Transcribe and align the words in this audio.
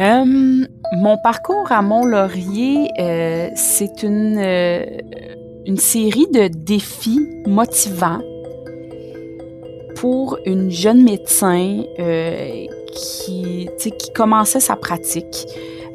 Euh, 0.00 0.66
mon 0.96 1.16
parcours 1.18 1.70
à 1.70 1.80
Mont-Laurier, 1.80 2.90
euh, 2.98 3.48
c'est 3.54 4.02
une, 4.02 4.38
euh, 4.38 4.84
une 5.66 5.76
série 5.76 6.26
de 6.32 6.48
défis 6.48 7.20
motivants 7.46 8.20
pour 9.96 10.36
une 10.46 10.70
jeune 10.70 11.04
médecin 11.04 11.84
qui, 12.92 13.68
qui 13.78 14.12
commençait 14.12 14.60
sa 14.60 14.76
pratique. 14.76 15.46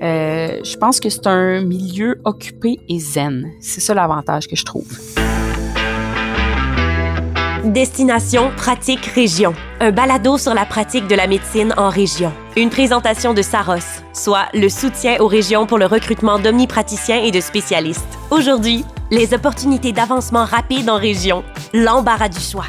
je 0.01 0.77
pense 0.77 0.99
que 0.99 1.09
c'est 1.09 1.27
un 1.27 1.61
milieu 1.61 2.21
occupé 2.23 2.79
et 2.87 2.99
zen. 2.99 3.51
C'est 3.59 3.81
ça 3.81 3.93
l'avantage 3.93 4.47
que 4.47 4.55
je 4.55 4.63
trouve. 4.63 5.18
Destination 7.65 8.51
Pratique 8.55 9.05
Région, 9.05 9.53
un 9.81 9.91
balado 9.91 10.37
sur 10.37 10.53
la 10.53 10.65
pratique 10.65 11.07
de 11.07 11.15
la 11.15 11.27
médecine 11.27 11.73
en 11.75 11.89
région. 11.89 12.31
Une 12.55 12.69
présentation 12.69 13.33
de 13.33 13.41
Saros, 13.41 14.01
soit 14.13 14.45
le 14.53 14.69
soutien 14.69 15.17
aux 15.19 15.27
régions 15.27 15.65
pour 15.65 15.77
le 15.77 15.85
recrutement 15.85 16.39
d'omnipraticiens 16.39 17.21
et 17.21 17.31
de 17.31 17.41
spécialistes. 17.41 18.07
Aujourd'hui, 18.31 18.85
les 19.11 19.33
opportunités 19.33 19.91
d'avancement 19.91 20.45
rapide 20.45 20.89
en 20.89 20.97
région, 20.97 21.43
l'embarras 21.73 22.29
du 22.29 22.39
choix. 22.39 22.65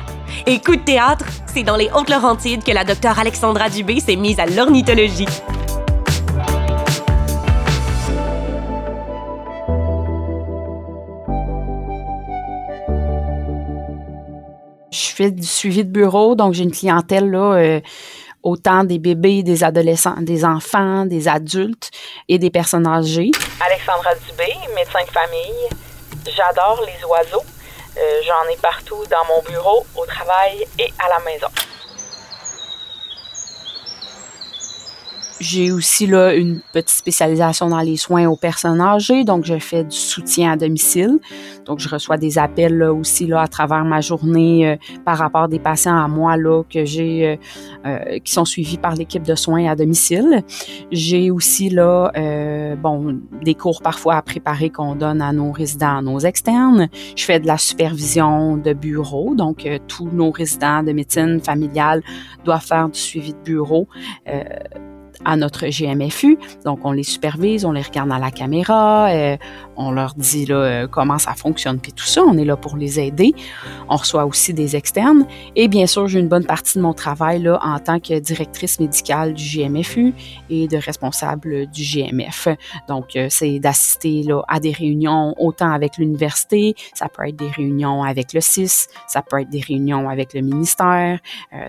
Et 0.46 0.58
coup 0.60 0.74
de 0.74 0.82
théâtre, 0.82 1.26
c'est 1.46 1.62
dans 1.62 1.76
les 1.76 1.88
Hautes-Laurentides 1.94 2.64
que 2.64 2.72
la 2.72 2.84
docteure 2.84 3.18
Alexandra 3.18 3.68
Dubé 3.68 4.00
s'est 4.00 4.16
mise 4.16 4.40
à 4.40 4.46
l'ornithologie. 4.46 5.26
Je 15.00 15.14
fais 15.14 15.30
du 15.30 15.46
suivi 15.46 15.84
de 15.84 15.90
bureau, 15.90 16.34
donc 16.34 16.52
j'ai 16.52 16.64
une 16.64 16.72
clientèle 16.72 17.30
là, 17.30 17.54
euh, 17.54 17.80
autant 18.42 18.84
des 18.84 18.98
bébés, 18.98 19.42
des 19.42 19.64
adolescents, 19.64 20.20
des 20.20 20.44
enfants, 20.44 21.06
des 21.06 21.28
adultes 21.28 21.90
et 22.28 22.38
des 22.38 22.50
personnes 22.50 22.86
âgées. 22.86 23.30
Alexandra 23.64 24.14
Dubé, 24.26 24.52
médecin 24.74 25.04
de 25.04 25.10
famille. 25.10 25.68
J'adore 26.26 26.82
les 26.86 27.04
oiseaux. 27.06 27.44
Euh, 27.96 28.20
j'en 28.26 28.50
ai 28.52 28.56
partout 28.56 29.02
dans 29.10 29.24
mon 29.26 29.42
bureau, 29.42 29.84
au 29.96 30.06
travail 30.06 30.66
et 30.78 30.92
à 30.98 31.08
la 31.08 31.18
maison. 31.24 31.48
J'ai 35.40 35.72
aussi 35.72 36.06
là 36.06 36.34
une 36.34 36.60
petite 36.74 36.90
spécialisation 36.90 37.70
dans 37.70 37.80
les 37.80 37.96
soins 37.96 38.26
aux 38.28 38.36
personnes 38.36 38.78
âgées, 38.78 39.24
donc 39.24 39.46
je 39.46 39.58
fais 39.58 39.84
du 39.84 39.96
soutien 39.96 40.52
à 40.52 40.56
domicile. 40.56 41.18
Donc 41.64 41.78
je 41.78 41.88
reçois 41.88 42.18
des 42.18 42.36
appels 42.36 42.76
là, 42.76 42.92
aussi 42.92 43.26
là 43.26 43.40
à 43.40 43.48
travers 43.48 43.82
ma 43.86 44.02
journée 44.02 44.68
euh, 44.68 44.76
par 45.06 45.16
rapport 45.16 45.48
des 45.48 45.58
patients 45.58 45.96
à 45.96 46.08
moi 46.08 46.36
là 46.36 46.62
que 46.68 46.84
j'ai 46.84 47.26
euh, 47.26 47.36
euh, 47.86 48.18
qui 48.18 48.32
sont 48.32 48.44
suivis 48.44 48.76
par 48.76 48.94
l'équipe 48.96 49.22
de 49.22 49.34
soins 49.34 49.64
à 49.70 49.74
domicile. 49.74 50.42
J'ai 50.92 51.30
aussi 51.30 51.70
là 51.70 52.12
bon 52.76 53.20
des 53.42 53.54
cours 53.54 53.80
parfois 53.80 54.16
à 54.16 54.22
préparer 54.22 54.68
qu'on 54.68 54.94
donne 54.94 55.22
à 55.22 55.32
nos 55.32 55.52
résidents, 55.52 55.98
à 55.98 56.02
nos 56.02 56.18
externes. 56.18 56.90
Je 57.16 57.24
fais 57.24 57.40
de 57.40 57.46
la 57.46 57.56
supervision 57.56 58.58
de 58.58 58.74
bureau, 58.74 59.34
donc 59.34 59.66
tous 59.88 60.10
nos 60.12 60.32
résidents 60.32 60.82
de 60.82 60.92
médecine 60.92 61.40
familiale 61.40 62.02
doivent 62.44 62.64
faire 62.64 62.90
du 62.90 62.98
suivi 62.98 63.32
de 63.32 63.38
bureau 63.38 63.88
à 65.24 65.36
notre 65.36 65.66
GMFU. 65.66 66.38
Donc, 66.64 66.84
on 66.84 66.92
les 66.92 67.02
supervise, 67.02 67.64
on 67.64 67.72
les 67.72 67.82
regarde 67.82 68.10
à 68.12 68.18
la 68.18 68.30
caméra, 68.30 69.08
euh, 69.10 69.36
on 69.76 69.90
leur 69.90 70.14
dit 70.14 70.46
là, 70.46 70.56
euh, 70.56 70.86
comment 70.86 71.18
ça 71.18 71.34
fonctionne, 71.34 71.78
puis 71.78 71.92
tout 71.92 72.06
ça. 72.06 72.22
On 72.22 72.36
est 72.38 72.44
là 72.44 72.56
pour 72.56 72.76
les 72.76 73.00
aider. 73.00 73.34
On 73.88 73.96
reçoit 73.96 74.24
aussi 74.24 74.54
des 74.54 74.76
externes. 74.76 75.26
Et 75.56 75.68
bien 75.68 75.86
sûr, 75.86 76.06
j'ai 76.08 76.20
une 76.20 76.28
bonne 76.28 76.44
partie 76.44 76.78
de 76.78 76.82
mon 76.82 76.92
travail 76.92 77.42
là, 77.42 77.58
en 77.62 77.78
tant 77.78 78.00
que 78.00 78.18
directrice 78.18 78.80
médicale 78.80 79.34
du 79.34 79.44
GMFU 79.44 80.14
et 80.48 80.68
de 80.68 80.76
responsable 80.76 81.66
du 81.66 81.82
GMF. 81.82 82.48
Donc, 82.88 83.16
euh, 83.16 83.26
c'est 83.30 83.58
d'assister 83.58 84.26
à 84.48 84.60
des 84.60 84.72
réunions 84.72 85.34
autant 85.38 85.70
avec 85.70 85.98
l'université, 85.98 86.74
ça 86.94 87.08
peut 87.08 87.28
être 87.28 87.36
des 87.36 87.48
réunions 87.48 88.02
avec 88.02 88.32
le 88.32 88.40
CIS, 88.40 88.88
ça 89.06 89.22
peut 89.22 89.40
être 89.40 89.50
des 89.50 89.60
réunions 89.60 90.08
avec 90.08 90.34
le 90.34 90.40
ministère. 90.40 91.18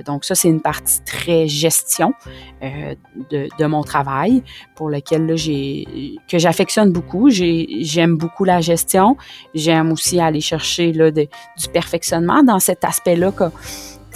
donc, 0.06 0.26
ça, 0.26 0.36
c'est 0.36 0.50
une 0.50 0.62
partie 0.62 1.02
très 1.04 1.48
gestion 1.48 2.14
de 2.62 3.41
de, 3.60 3.66
mon 3.66 3.84
travail 3.84 4.44
pour 4.76 4.90
lequel 4.90 5.36
j'ai 5.36 6.18
que 6.28 6.38
j'affectionne 6.38 6.92
beaucoup. 6.92 7.30
J'aime 7.30 8.18
beaucoup 8.18 8.44
la 8.44 8.62
gestion. 8.62 9.18
J'aime 9.54 9.92
aussi 9.92 10.20
aller 10.20 10.42
chercher 10.42 10.92
là, 10.94 11.12
du 11.12 11.28
perfectionnement 11.72 12.44
dans 12.44 12.60
cet 12.60 12.84
aspect-là 12.84 13.32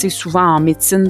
souvent 0.09 0.55
en 0.55 0.59
médecine, 0.59 1.07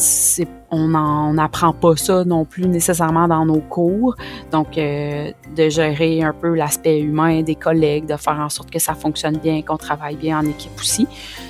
on 0.72 1.34
n'apprend 1.34 1.74
pas 1.74 1.96
ça 1.96 2.24
non 2.24 2.46
plus 2.46 2.68
nécessairement 2.68 3.28
dans 3.28 3.46
nos 3.46 3.60
cours. 3.60 4.16
Donc, 4.52 4.78
euh, 4.78 5.32
de 5.56 5.70
gérer 5.70 6.22
un 6.22 6.34
peu 6.34 6.54
l'aspect 6.54 7.00
humain 7.00 7.42
des 7.42 7.56
collègues, 7.56 8.06
de 8.06 8.18
faire 8.18 8.40
en 8.40 8.50
sorte 8.50 8.72
que 8.72 8.80
ça 8.80 8.94
fonctionne 8.94 9.38
bien, 9.38 9.62
qu'on 9.62 9.78
travaille 9.78 10.16
bien 10.16 10.40
en 10.40 10.46
équipe 10.46 10.78
aussi. 10.78 11.08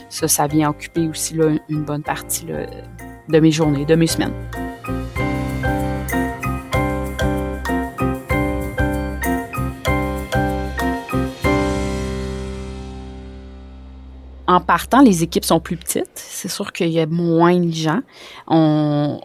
Ça, 0.09 0.27
ça 0.27 0.47
vient 0.47 0.69
occuper 0.69 1.07
aussi 1.07 1.35
là, 1.35 1.51
une 1.69 1.83
bonne 1.83 2.03
partie 2.03 2.45
de 2.45 3.39
mes 3.39 3.51
journées, 3.51 3.85
de 3.85 3.95
mes 3.95 4.07
semaines. 4.07 4.33
Partant, 14.65 15.01
les 15.01 15.23
équipes 15.23 15.45
sont 15.45 15.59
plus 15.59 15.77
petites. 15.77 16.09
C'est 16.15 16.49
sûr 16.49 16.73
qu'il 16.73 16.89
y 16.89 16.99
a 16.99 17.05
moins 17.05 17.59
de 17.59 17.71
gens. 17.71 18.01
On, 18.47 19.19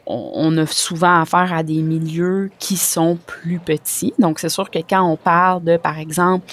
a 0.56 0.66
souvent 0.66 1.20
affaire 1.20 1.52
à 1.52 1.62
des 1.62 1.82
milieux 1.82 2.50
qui 2.58 2.76
sont 2.76 3.18
plus 3.26 3.58
petits. 3.58 4.14
Donc, 4.18 4.38
c'est 4.38 4.48
sûr 4.48 4.70
que 4.70 4.78
quand 4.78 5.02
on 5.02 5.16
parle 5.16 5.64
de, 5.64 5.76
par 5.76 5.98
exemple, 5.98 6.46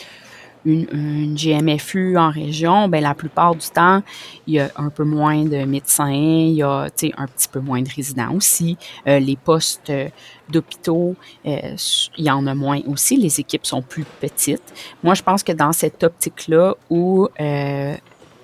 une, 0.66 1.36
GMFU 1.36 2.18
en 2.18 2.30
région, 2.30 2.90
ben 2.90 3.02
la 3.02 3.14
plupart 3.14 3.56
du 3.56 3.68
temps, 3.68 4.02
il 4.48 4.56
y 4.56 4.60
a 4.60 4.70
un 4.76 4.90
peu 4.90 5.04
moins 5.04 5.44
de 5.46 5.64
médecins, 5.64 6.12
il 6.12 6.54
y 6.54 6.64
a 6.64 6.88
un 7.18 7.28
petit 7.28 7.48
peu 7.48 7.60
moins 7.60 7.82
de 7.82 7.90
résidents 7.90 8.34
aussi. 8.34 8.78
Euh, 9.08 9.20
les 9.20 9.38
postes 9.38 9.92
d'hôpitaux, 10.50 11.16
euh, 11.46 11.76
il 12.18 12.26
y 12.26 12.32
en 12.32 12.48
a 12.48 12.56
moins 12.56 12.82
aussi. 12.88 13.18
Les 13.18 13.40
équipes 13.40 13.66
sont 13.66 13.82
plus 13.82 14.06
petites. 14.20 14.74
Moi, 15.04 15.14
je 15.14 15.24
pense 15.24 15.44
que 15.44 15.52
dans 15.52 15.72
cette 15.74 16.04
optique-là 16.04 16.76
où 16.90 17.28
euh, 17.40 17.96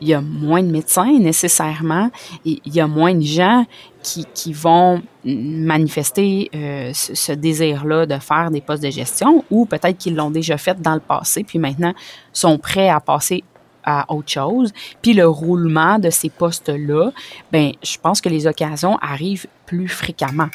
il 0.03 0.09
y 0.09 0.13
a 0.13 0.21
moins 0.21 0.61
de 0.61 0.69
médecins 0.69 1.17
nécessairement, 1.17 2.11
et 2.45 2.61
il 2.65 2.75
y 2.75 2.81
a 2.81 2.87
moins 2.87 3.15
de 3.15 3.23
gens 3.23 3.65
qui, 4.01 4.25
qui 4.33 4.51
vont 4.51 5.01
manifester 5.23 6.49
euh, 6.53 6.91
ce, 6.93 7.31
désir-là 7.31 8.05
de 8.05 8.19
faire 8.19 8.51
des 8.51 8.59
postes 8.59 8.83
de 8.83 8.89
gestion 8.89 9.45
ou 9.49 9.65
peut-être 9.65 9.97
qu'ils 9.97 10.15
l'ont 10.15 10.29
déjà 10.29 10.57
fait 10.57 10.79
dans 10.81 10.93
le 10.93 10.99
passé, 10.99 11.43
puis 11.45 11.57
maintenant 11.57 11.93
sont 12.33 12.57
prêts 12.57 12.89
à 12.89 12.99
passer 12.99 13.43
à 13.85 14.11
autre 14.13 14.29
chose. 14.29 14.73
Puis 15.01 15.13
le 15.13 15.27
roulement 15.27 15.99
de 15.99 16.09
ces 16.09 16.29
postes-là, 16.29 17.11
ben, 17.51 17.71
je 17.81 17.97
pense 17.97 18.19
que 18.19 18.29
les 18.29 18.45
occasions 18.45 18.97
arrivent 19.01 19.47
plus 19.65 19.87
fréquemment. 19.87 20.49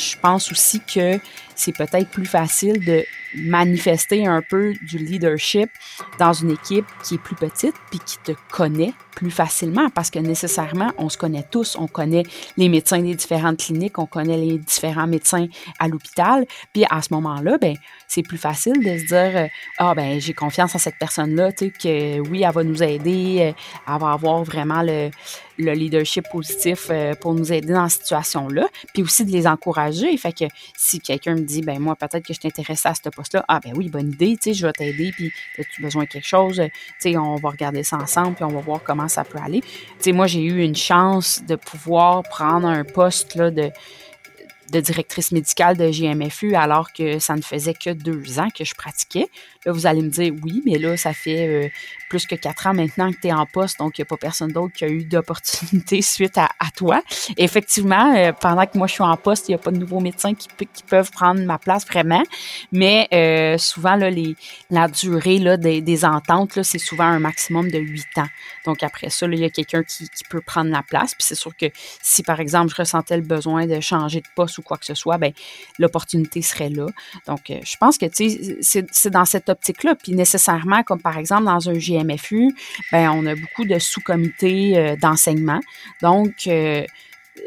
Je 0.00 0.18
pense 0.18 0.50
aussi 0.50 0.80
que 0.80 1.18
c'est 1.54 1.76
peut-être 1.76 2.08
plus 2.08 2.26
facile 2.26 2.84
de 2.84 3.04
manifester 3.36 4.26
un 4.26 4.42
peu 4.42 4.74
du 4.82 4.98
leadership 4.98 5.70
dans 6.18 6.32
une 6.32 6.50
équipe 6.50 6.86
qui 7.04 7.14
est 7.14 7.18
plus 7.18 7.36
petite 7.36 7.74
puis 7.90 8.00
qui 8.04 8.18
te 8.18 8.32
connaît 8.50 8.94
plus 9.14 9.30
facilement 9.30 9.90
parce 9.90 10.10
que 10.10 10.18
nécessairement 10.18 10.92
on 10.98 11.08
se 11.08 11.18
connaît 11.18 11.44
tous, 11.48 11.76
on 11.76 11.86
connaît 11.86 12.22
les 12.56 12.68
médecins 12.68 13.00
des 13.00 13.14
différentes 13.14 13.58
cliniques, 13.58 13.98
on 13.98 14.06
connaît 14.06 14.38
les 14.38 14.58
différents 14.58 15.06
médecins 15.06 15.46
à 15.78 15.88
l'hôpital, 15.88 16.46
puis 16.72 16.84
à 16.90 17.02
ce 17.02 17.12
moment-là 17.14 17.58
ben 17.58 17.76
c'est 18.10 18.24
plus 18.24 18.38
facile 18.38 18.80
de 18.80 18.98
se 18.98 19.06
dire 19.06 19.36
euh, 19.36 19.46
ah 19.78 19.94
ben 19.94 20.20
j'ai 20.20 20.34
confiance 20.34 20.74
en 20.74 20.78
cette 20.78 20.96
personne-là, 20.98 21.52
tu 21.52 21.66
sais 21.66 21.70
que 21.70 22.28
oui, 22.28 22.42
elle 22.42 22.52
va 22.52 22.64
nous 22.64 22.82
aider, 22.82 23.36
euh, 23.40 23.52
elle 23.86 24.00
va 24.00 24.12
avoir 24.12 24.42
vraiment 24.42 24.82
le 24.82 25.10
le 25.60 25.72
leadership 25.72 26.24
positif 26.30 26.88
euh, 26.90 27.14
pour 27.14 27.34
nous 27.34 27.52
aider 27.52 27.72
dans 27.72 27.88
cette 27.88 28.02
situation-là, 28.02 28.68
puis 28.92 29.02
aussi 29.02 29.24
de 29.24 29.30
les 29.30 29.46
encourager. 29.46 30.16
Fait 30.16 30.32
que 30.32 30.46
si 30.76 31.00
quelqu'un 31.00 31.34
me 31.34 31.42
dit, 31.42 31.60
ben 31.60 31.78
moi, 31.78 31.94
peut-être 31.96 32.24
que 32.24 32.32
je 32.32 32.40
t'intéresse 32.40 32.86
à 32.86 32.94
ce 32.94 33.08
poste-là, 33.08 33.44
ah 33.46 33.60
ben 33.62 33.72
oui, 33.76 33.88
bonne 33.88 34.08
idée, 34.08 34.36
tu 34.40 34.50
sais, 34.50 34.54
je 34.54 34.66
vais 34.66 34.72
t'aider, 34.72 35.12
puis 35.12 35.30
as-tu 35.58 35.82
besoin 35.82 36.04
de 36.04 36.08
quelque 36.08 36.26
chose, 36.26 36.56
tu 36.56 36.70
sais, 36.98 37.16
on 37.16 37.36
va 37.36 37.50
regarder 37.50 37.82
ça 37.82 37.96
ensemble, 37.96 38.34
puis 38.34 38.44
on 38.44 38.48
va 38.48 38.60
voir 38.60 38.82
comment 38.82 39.08
ça 39.08 39.22
peut 39.22 39.38
aller. 39.38 39.60
Tu 39.60 39.68
sais, 40.00 40.12
moi, 40.12 40.26
j'ai 40.26 40.42
eu 40.42 40.62
une 40.64 40.76
chance 40.76 41.42
de 41.46 41.56
pouvoir 41.56 42.22
prendre 42.22 42.66
un 42.66 42.84
poste, 42.84 43.34
là, 43.34 43.50
de 43.50 43.70
de 44.70 44.80
directrice 44.80 45.32
médicale 45.32 45.76
de 45.76 45.90
GMFU 45.90 46.54
alors 46.54 46.92
que 46.92 47.18
ça 47.18 47.34
ne 47.34 47.42
faisait 47.42 47.74
que 47.74 47.90
deux 47.90 48.38
ans 48.38 48.48
que 48.50 48.64
je 48.64 48.74
pratiquais. 48.74 49.28
Là, 49.66 49.72
vous 49.72 49.86
allez 49.86 50.00
me 50.00 50.08
dire 50.08 50.32
oui, 50.42 50.62
mais 50.64 50.78
là, 50.78 50.96
ça 50.96 51.12
fait 51.12 51.46
euh, 51.46 51.68
plus 52.08 52.26
que 52.26 52.34
quatre 52.34 52.66
ans 52.66 52.72
maintenant 52.72 53.10
que 53.10 53.18
tu 53.20 53.28
es 53.28 53.32
en 53.32 53.46
poste, 53.46 53.78
donc 53.78 53.98
il 53.98 54.00
n'y 54.00 54.04
a 54.04 54.06
pas 54.06 54.16
personne 54.16 54.52
d'autre 54.52 54.72
qui 54.74 54.84
a 54.84 54.88
eu 54.88 55.04
d'opportunité 55.04 56.00
suite 56.02 56.38
à, 56.38 56.48
toi. 56.74 57.02
effectivement, 57.36 58.14
euh, 58.14 58.32
pendant 58.32 58.64
que 58.64 58.78
moi 58.78 58.86
je 58.86 58.94
suis 58.94 59.02
en 59.02 59.16
poste, 59.16 59.48
il 59.48 59.52
n'y 59.52 59.56
a 59.56 59.58
pas 59.58 59.70
de 59.70 59.78
nouveaux 59.78 60.00
médecins 60.00 60.34
qui, 60.34 60.48
peuvent 60.88 61.10
prendre 61.10 61.40
ma 61.42 61.58
place 61.58 61.86
vraiment, 61.86 62.22
mais 62.72 63.08
euh, 63.12 63.58
souvent 63.58 63.96
la 63.96 64.88
durée 64.88 65.38
des, 65.58 66.04
ententes, 66.04 66.62
c'est 66.62 66.78
souvent 66.78 67.04
un 67.04 67.18
maximum 67.18 67.70
de 67.70 67.78
huit 67.78 68.06
ans. 68.16 68.28
Donc 68.64 68.82
après 68.82 69.10
ça, 69.10 69.26
il 69.26 69.38
y 69.38 69.44
a 69.44 69.50
quelqu'un 69.50 69.82
qui, 69.82 70.08
qui 70.08 70.24
peut 70.24 70.40
prendre 70.40 70.70
la 70.70 70.82
place. 70.82 71.14
Puis 71.14 71.24
c'est 71.24 71.34
sûr 71.34 71.54
que 71.56 71.66
si 72.02 72.22
par 72.22 72.40
exemple 72.40 72.70
je 72.70 72.76
ressentais 72.76 73.16
le 73.16 73.22
besoin 73.22 73.66
de 73.66 73.80
changer 73.80 74.20
de 74.20 74.28
poste 74.34 74.58
ou 74.60 74.62
quoi 74.62 74.76
que 74.76 74.86
ce 74.86 74.94
soit, 74.94 75.18
ben 75.18 75.32
l'opportunité 75.78 76.42
serait 76.42 76.70
là. 76.70 76.86
Donc 77.26 77.40
je 77.48 77.76
pense 77.76 77.98
que 77.98 78.06
c'est 78.12 79.10
dans 79.10 79.24
cette 79.24 79.48
optique-là. 79.48 79.94
Puis 79.94 80.12
nécessairement, 80.12 80.82
comme 80.82 81.00
par 81.00 81.18
exemple 81.18 81.44
dans 81.44 81.68
un 81.68 81.74
GMFU, 81.74 82.54
ben 82.92 83.10
on 83.10 83.26
a 83.26 83.34
beaucoup 83.34 83.64
de 83.64 83.78
sous-comités 83.78 84.78
euh, 84.78 84.96
d'enseignement. 84.96 85.60
Donc 86.02 86.46
euh, 86.46 86.84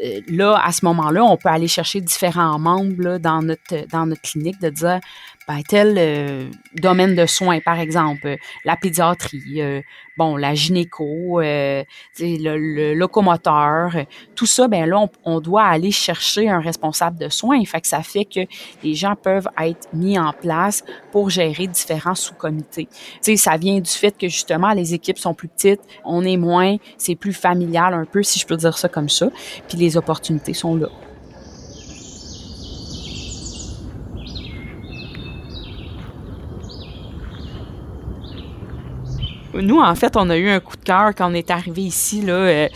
euh, 0.04 0.22
là, 0.28 0.60
à 0.64 0.72
ce 0.72 0.86
moment-là, 0.86 1.24
on 1.24 1.38
peut 1.38 1.50
aller 1.50 1.68
chercher 1.68 2.02
différents 2.02 2.58
membres 2.60 3.18
dans, 3.18 3.42
notre, 3.42 3.88
dans 3.88 4.06
notre 4.06 4.22
clinique, 4.22 4.60
de 4.60 4.70
dire 4.70 5.00
ben, 5.48 5.62
tel 5.68 5.96
euh, 5.98 6.50
domaine 6.76 7.16
de 7.16 7.26
soins, 7.26 7.60
par 7.60 7.80
exemple, 7.80 8.38
la 8.64 8.78
pédiatrie, 8.78 9.62
euh, 9.62 9.82
bon, 10.18 10.38
la 10.38 10.54
gynéco, 10.56 11.42
euh, 11.42 11.84
le, 12.20 12.94
locomoteur, 12.94 13.92
tout 14.36 14.46
ça, 14.46 14.68
ben 14.68 14.86
là, 14.86 15.06
on, 15.26 15.40
doit 15.42 15.64
aller 15.64 15.92
chercher 15.92 16.50
un 16.50 16.60
responsable 16.60 17.20
de 17.20 17.30
soins. 17.30 17.64
Fait 17.66 17.82
que 17.82 17.88
ça 17.88 18.02
fait 18.04 18.26
que 18.26 18.42
les 18.84 18.96
gens 18.96 19.16
peuvent 19.16 19.50
être 19.62 19.88
mis 19.94 20.18
en 20.18 20.32
place 20.32 20.84
pour 21.12 21.30
gérer 21.30 21.68
différents 21.68 22.16
sous-comités. 22.16 22.86
Tu 22.86 23.20
sais, 23.22 23.36
ça 23.36 23.58
vient 23.58 23.80
du 23.80 23.92
fait 23.92 24.18
que 24.18 24.28
justement, 24.28 24.72
les 24.74 24.94
équipes 24.94 25.18
sont 25.18 25.34
plus 25.34 25.50
petites, 25.50 25.82
on 26.06 26.24
est 26.24 26.38
moins, 26.38 26.78
c'est 26.98 27.16
plus 27.16 27.34
familial 27.34 27.94
un 27.94 28.06
peu, 28.06 28.24
si 28.24 28.40
je 28.40 28.46
peux 28.46 28.58
dire 28.58 28.78
ça 28.78 28.88
comme 28.88 29.10
ça, 29.10 29.30
puis 29.68 29.78
les 29.78 29.98
opportunités 29.98 30.54
sont 30.54 30.76
là. 30.76 30.90
Nous, 39.54 39.80
en 39.80 39.96
fait, 39.96 40.18
on 40.18 40.30
a 40.30 40.38
eu 40.38 40.50
un 40.50 40.60
coup 40.60 40.76
de 40.76 40.84
cœur 40.84 41.12
quand 41.16 41.30
on 41.30 41.34
est 41.34 41.52
arrivé 41.52 41.84
ici, 41.84 42.22
là. 42.22 42.34
Euh, 42.34 42.68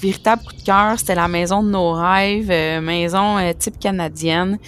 véritable 0.00 0.42
coup 0.42 0.52
de 0.52 0.62
cœur, 0.62 0.98
c'était 0.98 1.14
la 1.14 1.28
maison 1.28 1.62
de 1.62 1.70
nos 1.70 1.92
rêves, 1.92 2.50
euh, 2.50 2.80
maison 2.80 3.38
euh, 3.38 3.52
type 3.52 3.78
canadienne. 3.78 4.58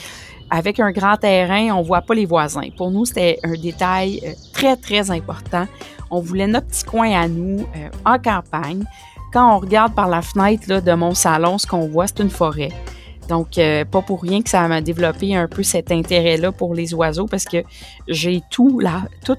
Avec 0.49 0.79
un 0.79 0.93
grand 0.93 1.17
terrain, 1.17 1.75
on 1.75 1.83
voit 1.83 2.03
pas 2.03 2.15
les 2.15 2.25
voisins. 2.25 2.69
Pour 2.77 2.93
nous, 2.93 3.05
c'était 3.05 3.41
un 3.43 3.55
détail 3.55 4.23
très, 4.53 4.77
très 4.77 5.11
important. 5.11 5.67
On 6.09 6.21
voulait 6.21 6.47
notre 6.47 6.69
petit 6.69 6.85
coin 6.85 7.11
à 7.11 7.27
nous, 7.27 7.67
en 8.05 8.17
campagne. 8.19 8.85
Quand 9.33 9.57
on 9.57 9.59
regarde 9.59 9.93
par 9.93 10.07
la 10.09 10.23
fenêtre 10.23 10.63
là, 10.69 10.81
de 10.81 10.93
mon 10.93 11.15
salon, 11.15 11.59
ce 11.59 11.67
qu'on 11.67 11.89
voit, 11.89 12.07
c'est 12.07 12.21
une 12.21 12.31
forêt. 12.31 12.71
Donc, 13.29 13.59
euh, 13.59 13.85
pas 13.85 14.03
pour 14.03 14.23
rien 14.23 14.43
que 14.43 14.49
ça 14.49 14.67
m'a 14.69 14.81
développé 14.81 15.35
un 15.35 15.49
peu 15.49 15.63
cet 15.63 15.91
intérêt-là 15.91 16.53
pour 16.53 16.75
les 16.75 16.95
oiseaux 16.95 17.27
parce 17.27 17.45
que 17.45 17.59
j'ai 18.09 18.43
toute 18.51 18.83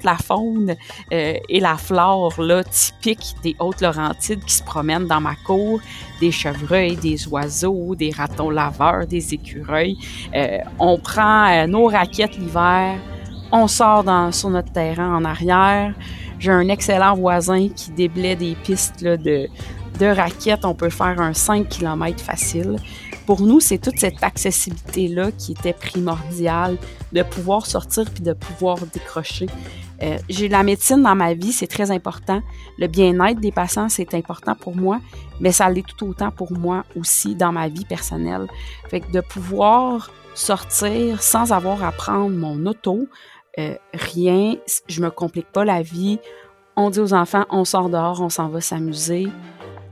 la 0.03 0.17
faune 0.17 0.75
euh, 1.13 1.33
et 1.49 1.59
la 1.59 1.77
flore 1.77 2.33
typique 2.69 3.35
des 3.43 3.55
Hautes-Laurentides 3.59 4.43
qui 4.43 4.55
se 4.55 4.63
promènent 4.63 5.07
dans 5.07 5.21
ma 5.21 5.35
cour, 5.45 5.79
des 6.19 6.31
chevreuils, 6.31 6.97
des 6.97 7.27
oiseaux, 7.27 7.95
des 7.95 8.11
ratons 8.11 8.49
laveurs, 8.49 9.07
des 9.07 9.33
écureuils. 9.33 9.97
Euh, 10.35 10.59
on 10.79 10.97
prend 10.97 11.65
nos 11.67 11.87
raquettes 11.87 12.37
l'hiver, 12.37 12.95
on 13.51 13.67
sort 13.67 14.03
dans, 14.03 14.31
sur 14.31 14.49
notre 14.49 14.71
terrain 14.71 15.15
en 15.15 15.23
arrière. 15.23 15.93
J'ai 16.39 16.51
un 16.51 16.67
excellent 16.69 17.15
voisin 17.15 17.69
qui 17.69 17.91
déblaie 17.91 18.35
des 18.35 18.55
pistes 18.55 19.03
de, 19.03 19.47
de 19.99 20.05
raquettes. 20.05 20.65
On 20.65 20.75
peut 20.75 20.89
faire 20.89 21.19
un 21.19 21.33
5 21.33 21.67
km 21.67 22.21
facile 22.21 22.75
pour 23.27 23.41
nous, 23.41 23.59
c'est 23.59 23.77
toute 23.77 23.99
cette 23.99 24.23
accessibilité-là 24.23 25.31
qui 25.33 25.51
était 25.51 25.73
primordiale, 25.73 26.77
de 27.11 27.23
pouvoir 27.23 27.65
sortir 27.65 28.05
puis 28.09 28.23
de 28.23 28.31
pouvoir 28.31 28.77
décrocher. 28.93 29.47
Euh, 30.01 30.17
j'ai 30.29 30.47
la 30.47 30.63
médecine 30.63 31.03
dans 31.03 31.13
ma 31.13 31.33
vie, 31.33 31.51
c'est 31.51 31.67
très 31.67 31.91
important. 31.91 32.41
Le 32.77 32.87
bien-être 32.87 33.41
des 33.41 33.51
patients, 33.51 33.89
c'est 33.89 34.13
important 34.13 34.55
pour 34.55 34.77
moi, 34.77 35.01
mais 35.41 35.51
ça 35.51 35.69
l'est 35.69 35.85
tout 35.85 36.07
autant 36.07 36.31
pour 36.31 36.53
moi 36.53 36.85
aussi 36.95 37.35
dans 37.35 37.51
ma 37.51 37.67
vie 37.67 37.83
personnelle. 37.83 38.47
Fait 38.89 39.01
que 39.01 39.11
de 39.11 39.19
pouvoir 39.19 40.09
sortir 40.33 41.21
sans 41.21 41.51
avoir 41.51 41.83
à 41.83 41.91
prendre 41.91 42.33
mon 42.33 42.65
auto, 42.65 43.07
euh, 43.59 43.75
rien, 43.93 44.55
je 44.87 45.01
me 45.01 45.09
complique 45.09 45.51
pas 45.51 45.65
la 45.65 45.81
vie. 45.81 46.19
On 46.77 46.89
dit 46.91 46.99
aux 47.01 47.13
enfants, 47.13 47.45
on 47.49 47.65
sort 47.65 47.89
dehors, 47.89 48.21
on 48.21 48.29
s'en 48.29 48.47
va 48.47 48.61
s'amuser 48.61 49.27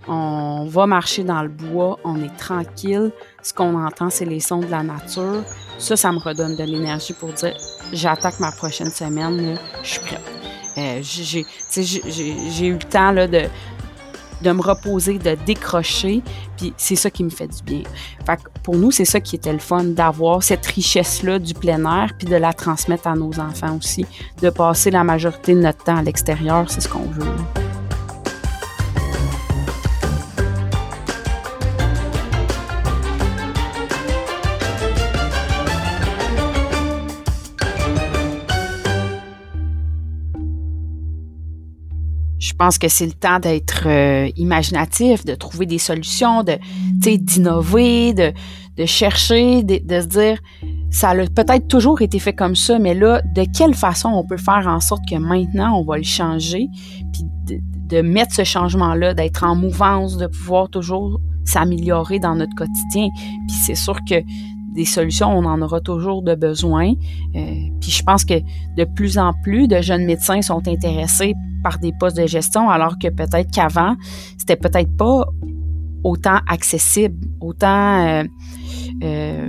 on 0.07 0.65
va 0.65 0.85
marcher 0.85 1.23
dans 1.23 1.41
le 1.41 1.49
bois, 1.49 1.99
on 2.03 2.21
est 2.21 2.35
tranquille. 2.37 3.11
Ce 3.41 3.53
qu'on 3.53 3.75
entend, 3.83 4.09
c'est 4.09 4.25
les 4.25 4.39
sons 4.39 4.59
de 4.59 4.67
la 4.67 4.83
nature. 4.83 5.43
Ça, 5.77 5.95
ça 5.95 6.11
me 6.11 6.19
redonne 6.19 6.55
de 6.55 6.63
l'énergie 6.63 7.13
pour 7.13 7.29
dire 7.33 7.55
j'attaque 7.91 8.39
ma 8.39 8.51
prochaine 8.51 8.91
semaine, 8.91 9.57
je 9.83 9.89
suis 9.89 9.99
prête. 9.99 10.21
Euh, 10.77 11.01
j'ai 11.01 12.67
eu 12.67 12.73
le 12.73 12.79
temps 12.79 13.13
de, 13.13 14.51
me 14.51 14.61
reposer, 14.61 15.17
de 15.17 15.35
décrocher, 15.45 16.21
puis 16.57 16.73
c'est 16.77 16.95
ça 16.95 17.09
qui 17.09 17.23
me 17.23 17.29
fait 17.29 17.47
du 17.47 17.63
bien. 17.63 17.83
Pour 18.61 18.75
nous, 18.75 18.91
c'est 18.91 19.05
ça 19.05 19.19
qui 19.19 19.37
était 19.37 19.53
le 19.53 19.59
fun, 19.59 19.83
d'avoir 19.85 20.43
cette 20.43 20.65
richesse-là 20.65 21.39
du 21.39 21.53
plein 21.53 21.85
air, 21.85 22.11
puis 22.17 22.27
de 22.27 22.35
la 22.35 22.51
transmettre 22.51 23.07
à 23.07 23.15
nos 23.15 23.39
enfants 23.39 23.77
aussi, 23.77 24.05
de 24.41 24.49
passer 24.49 24.91
la 24.91 25.03
majorité 25.03 25.53
de 25.53 25.61
notre 25.61 25.83
temps 25.83 25.97
à 25.97 26.03
l'extérieur, 26.03 26.69
c'est 26.69 26.81
ce 26.81 26.89
qu'on 26.89 27.09
veut. 27.09 27.64
Je 42.45 42.53
pense 42.53 42.77
que 42.77 42.87
c'est 42.87 43.07
le 43.07 43.13
temps 43.13 43.39
d'être 43.39 43.83
euh, 43.87 44.29
imaginatif, 44.35 45.25
de 45.25 45.33
trouver 45.33 45.65
des 45.65 45.79
solutions, 45.79 46.43
de 46.43 46.57
d'innover, 46.93 48.13
de, 48.13 48.33
de 48.77 48.85
chercher, 48.85 49.63
de, 49.63 50.01
se 50.01 50.05
dire 50.05 50.39
ça 50.91 51.09
a 51.09 51.15
peut-être 51.15 51.67
toujours 51.67 52.01
été 52.01 52.19
fait 52.19 52.33
comme 52.33 52.55
ça, 52.55 52.77
mais 52.77 52.93
là, 52.93 53.21
de 53.35 53.45
quelle 53.57 53.73
façon 53.73 54.09
on 54.09 54.23
peut 54.25 54.37
faire 54.37 54.67
en 54.67 54.79
sorte 54.79 55.01
que 55.09 55.15
maintenant 55.15 55.79
on 55.79 55.83
va 55.83 55.97
le 55.97 56.03
changer, 56.03 56.67
puis 57.13 57.23
de, 57.47 57.59
de 57.95 58.01
mettre 58.01 58.33
ce 58.35 58.43
changement-là, 58.43 59.13
d'être 59.15 59.43
en 59.43 59.55
mouvance, 59.55 60.17
de 60.17 60.27
pouvoir 60.27 60.69
toujours 60.69 61.19
s'améliorer 61.45 62.19
dans 62.19 62.35
notre 62.35 62.55
quotidien. 62.55 63.07
Puis 63.47 63.57
c'est 63.65 63.75
sûr 63.75 63.97
que 64.07 64.15
des 64.75 64.85
solutions, 64.85 65.29
on 65.29 65.45
en 65.45 65.61
aura 65.61 65.79
toujours 65.81 66.21
de 66.21 66.35
besoin. 66.35 66.91
Euh, 67.35 67.41
puis 67.81 67.91
je 67.91 68.03
pense 68.03 68.25
que 68.25 68.35
de 68.77 68.83
plus 68.83 69.17
en 69.17 69.33
plus 69.43 69.67
de 69.67 69.81
jeunes 69.81 70.05
médecins 70.05 70.41
sont 70.41 70.67
intéressés 70.67 71.33
par 71.63 71.79
des 71.79 71.91
postes 71.99 72.17
de 72.17 72.27
gestion, 72.27 72.69
alors 72.69 72.99
que 72.99 73.07
peut-être 73.07 73.49
qu'avant, 73.51 73.95
c'était 74.37 74.55
peut-être 74.55 74.95
pas 74.95 75.25
autant 76.03 76.39
accessible, 76.47 77.25
autant 77.41 78.05
euh, 78.05 78.23
euh, 79.03 79.47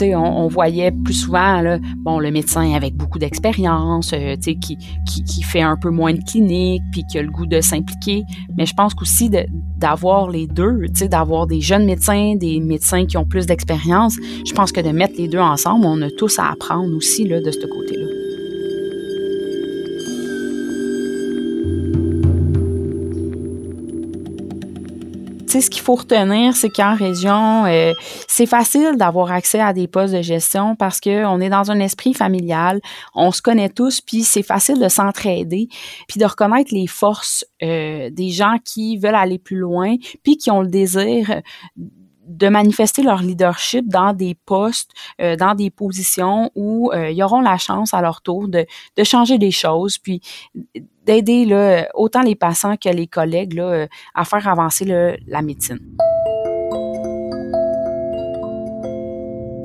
on, 0.00 0.14
on, 0.14 0.48
voyait 0.48 0.90
plus 0.90 1.14
souvent 1.14 1.62
bon, 1.98 2.18
le 2.18 2.30
médecin 2.30 2.74
avec 2.74 2.94
beaucoup 2.94 3.18
d'expérience, 3.18 4.12
euh, 4.12 4.36
qui, 4.36 4.56
qui, 4.56 5.24
qui, 5.24 5.42
fait 5.42 5.62
un 5.62 5.76
peu 5.76 5.90
moins 5.90 6.12
de 6.12 6.20
clinique, 6.20 6.82
puis 6.92 7.04
qui 7.10 7.18
a 7.18 7.22
le 7.22 7.30
goût 7.30 7.46
de 7.46 7.60
s'impliquer. 7.60 8.24
Mais 8.56 8.66
je 8.66 8.74
pense 8.74 8.94
qu'aussi 8.94 9.30
d'avoir 9.76 10.30
les 10.30 10.46
deux, 10.46 10.86
d'avoir 11.08 11.46
des 11.46 11.60
jeunes 11.60 11.86
médecins, 11.86 12.34
des 12.36 12.60
médecins 12.60 13.06
qui 13.06 13.16
ont 13.16 13.24
plus 13.24 13.46
d'expérience, 13.46 14.16
je 14.46 14.52
pense 14.52 14.72
que 14.72 14.80
de 14.80 14.90
mettre 14.90 15.14
les 15.18 15.28
deux 15.28 15.38
ensemble, 15.38 15.86
on 15.86 16.00
a 16.02 16.10
tous 16.10 16.38
à 16.38 16.50
apprendre 16.50 16.94
aussi 16.96 17.26
là, 17.26 17.40
de 17.40 17.50
ce 17.50 17.66
côté-là. 17.66 18.23
Ce 25.60 25.70
qu'il 25.70 25.82
faut 25.82 25.94
retenir, 25.94 26.54
c'est 26.56 26.70
qu'en 26.70 26.94
région, 26.94 27.64
euh, 27.66 27.92
c'est 28.28 28.46
facile 28.46 28.96
d'avoir 28.96 29.32
accès 29.32 29.60
à 29.60 29.72
des 29.72 29.88
postes 29.88 30.14
de 30.14 30.22
gestion 30.22 30.76
parce 30.76 31.00
qu'on 31.00 31.40
est 31.40 31.48
dans 31.48 31.70
un 31.70 31.80
esprit 31.80 32.14
familial, 32.14 32.80
on 33.14 33.32
se 33.32 33.42
connaît 33.42 33.68
tous, 33.68 34.00
puis 34.00 34.22
c'est 34.22 34.42
facile 34.42 34.80
de 34.80 34.88
s'entraider, 34.88 35.68
puis 36.08 36.18
de 36.18 36.24
reconnaître 36.24 36.74
les 36.74 36.86
forces 36.86 37.44
euh, 37.62 38.10
des 38.10 38.30
gens 38.30 38.56
qui 38.64 38.98
veulent 38.98 39.14
aller 39.14 39.38
plus 39.38 39.58
loin, 39.58 39.96
puis 40.22 40.36
qui 40.36 40.50
ont 40.50 40.60
le 40.60 40.68
désir 40.68 41.42
de 42.36 42.48
manifester 42.48 43.02
leur 43.02 43.22
leadership 43.22 43.88
dans 43.88 44.12
des 44.12 44.36
postes, 44.46 44.90
euh, 45.20 45.36
dans 45.36 45.54
des 45.54 45.70
positions 45.70 46.50
où 46.54 46.92
ils 46.94 47.22
auront 47.22 47.40
la 47.40 47.58
chance 47.58 47.94
à 47.94 48.00
leur 48.00 48.20
tour 48.20 48.48
de, 48.48 48.66
de 48.96 49.04
changer 49.04 49.38
des 49.38 49.50
choses, 49.50 49.98
puis 49.98 50.20
d'aider 51.04 51.86
autant 51.94 52.22
les 52.22 52.34
patients 52.34 52.76
que 52.76 52.88
les 52.88 53.06
collègues 53.06 53.54
là, 53.54 53.64
euh, 53.64 53.86
à 54.14 54.24
faire 54.24 54.46
avancer 54.48 54.84
la 54.84 55.42
médecine. 55.42 55.80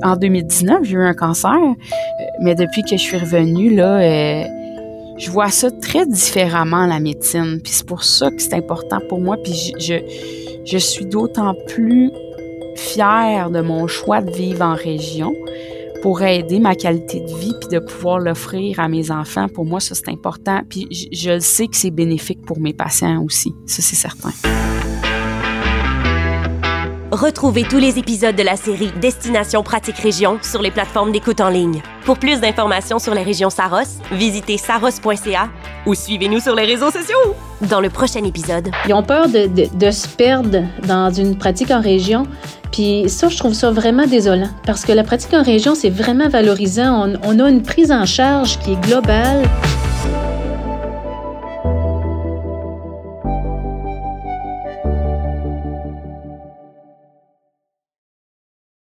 en 0.02 0.16
2019, 0.16 0.82
j'ai 0.84 0.94
eu 0.94 1.02
un 1.02 1.12
cancer, 1.12 1.58
mais 2.40 2.54
depuis 2.54 2.82
que 2.82 2.96
je 2.96 3.02
suis 3.02 3.18
revenue, 3.18 3.74
là, 3.74 4.00
je 5.20 5.30
vois 5.30 5.50
ça 5.50 5.70
très 5.70 6.06
différemment, 6.06 6.86
la 6.86 7.00
médecine. 7.00 7.60
Puis 7.62 7.74
c'est 7.74 7.86
pour 7.86 8.02
ça 8.02 8.30
que 8.30 8.40
c'est 8.40 8.54
important 8.54 8.98
pour 9.10 9.20
moi. 9.20 9.36
Puis 9.36 9.74
je, 9.78 9.96
je, 10.64 10.78
suis 10.78 11.04
d'autant 11.04 11.54
plus 11.68 12.10
fière 12.80 13.50
de 13.50 13.60
mon 13.60 13.86
choix 13.86 14.22
de 14.22 14.30
vivre 14.30 14.62
en 14.62 14.74
région 14.74 15.34
pour 16.02 16.22
aider 16.22 16.58
ma 16.58 16.74
qualité 16.74 17.20
de 17.20 17.32
vie 17.34 17.52
puis 17.60 17.68
de 17.68 17.78
pouvoir 17.78 18.18
l'offrir 18.18 18.80
à 18.80 18.88
mes 18.88 19.10
enfants. 19.10 19.48
Pour 19.48 19.66
moi, 19.66 19.80
ça, 19.80 19.94
c'est 19.94 20.08
important. 20.08 20.62
Puis 20.68 20.88
je, 20.90 21.06
je 21.12 21.38
sais 21.38 21.66
que 21.66 21.76
c'est 21.76 21.90
bénéfique 21.90 22.40
pour 22.46 22.58
mes 22.58 22.72
patients 22.72 23.22
aussi. 23.22 23.54
Ça, 23.66 23.82
c'est 23.82 23.96
certain. 23.96 24.32
Retrouvez 27.12 27.64
tous 27.64 27.78
les 27.78 27.98
épisodes 27.98 28.36
de 28.36 28.42
la 28.44 28.54
série 28.54 28.92
Destination 29.00 29.64
Pratique 29.64 29.98
Région 29.98 30.38
sur 30.42 30.62
les 30.62 30.70
plateformes 30.70 31.10
d'écoute 31.10 31.40
en 31.40 31.48
ligne. 31.48 31.82
Pour 32.04 32.18
plus 32.18 32.40
d'informations 32.40 33.00
sur 33.00 33.14
les 33.14 33.24
régions 33.24 33.50
Saros, 33.50 33.98
visitez 34.12 34.56
saros.ca 34.56 35.48
ou 35.86 35.94
suivez-nous 35.94 36.38
sur 36.38 36.54
les 36.54 36.64
réseaux 36.64 36.92
sociaux. 36.92 37.34
Dans 37.62 37.80
le 37.80 37.90
prochain 37.90 38.22
épisode, 38.22 38.70
ils 38.86 38.94
ont 38.94 39.02
peur 39.02 39.28
de, 39.28 39.48
de, 39.48 39.90
se 39.90 40.06
perdre 40.06 40.62
dans 40.86 41.10
une 41.12 41.36
pratique 41.36 41.72
en 41.72 41.80
région. 41.80 42.28
Puis 42.80 43.10
ça, 43.10 43.28
je 43.28 43.36
trouve 43.36 43.52
ça 43.52 43.70
vraiment 43.70 44.06
désolant 44.06 44.48
parce 44.64 44.86
que 44.86 44.92
la 44.92 45.04
pratique 45.04 45.34
en 45.34 45.42
région, 45.42 45.74
c'est 45.74 45.90
vraiment 45.90 46.30
valorisant. 46.30 47.10
On, 47.10 47.18
on 47.24 47.38
a 47.38 47.50
une 47.50 47.62
prise 47.62 47.92
en 47.92 48.06
charge 48.06 48.58
qui 48.60 48.72
est 48.72 48.80
globale. 48.80 49.42